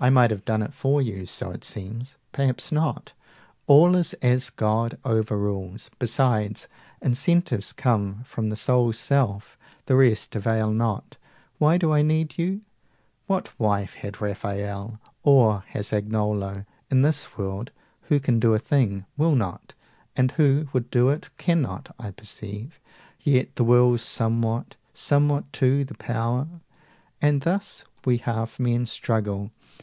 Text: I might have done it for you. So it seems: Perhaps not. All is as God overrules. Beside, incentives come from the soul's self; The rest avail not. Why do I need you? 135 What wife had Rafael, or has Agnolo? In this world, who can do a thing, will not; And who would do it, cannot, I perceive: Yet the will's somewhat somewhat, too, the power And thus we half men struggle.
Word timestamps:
I 0.00 0.10
might 0.10 0.30
have 0.30 0.44
done 0.44 0.62
it 0.62 0.72
for 0.72 1.02
you. 1.02 1.26
So 1.26 1.50
it 1.50 1.64
seems: 1.64 2.18
Perhaps 2.30 2.70
not. 2.70 3.14
All 3.66 3.96
is 3.96 4.14
as 4.22 4.48
God 4.48 4.96
overrules. 5.04 5.90
Beside, 5.98 6.66
incentives 7.02 7.72
come 7.72 8.22
from 8.22 8.48
the 8.48 8.54
soul's 8.54 8.96
self; 8.96 9.58
The 9.86 9.96
rest 9.96 10.36
avail 10.36 10.70
not. 10.70 11.16
Why 11.58 11.78
do 11.78 11.92
I 11.92 12.02
need 12.02 12.34
you? 12.38 12.60
135 13.26 13.26
What 13.26 13.58
wife 13.58 13.94
had 13.94 14.20
Rafael, 14.20 15.00
or 15.24 15.64
has 15.70 15.90
Agnolo? 15.90 16.64
In 16.92 17.02
this 17.02 17.36
world, 17.36 17.72
who 18.02 18.20
can 18.20 18.38
do 18.38 18.54
a 18.54 18.58
thing, 18.60 19.04
will 19.16 19.34
not; 19.34 19.74
And 20.14 20.30
who 20.30 20.68
would 20.72 20.92
do 20.92 21.08
it, 21.08 21.28
cannot, 21.38 21.92
I 21.98 22.12
perceive: 22.12 22.78
Yet 23.18 23.56
the 23.56 23.64
will's 23.64 24.02
somewhat 24.02 24.76
somewhat, 24.94 25.52
too, 25.52 25.84
the 25.84 25.94
power 25.94 26.46
And 27.20 27.40
thus 27.42 27.84
we 28.04 28.18
half 28.18 28.60
men 28.60 28.86
struggle. 28.86 29.50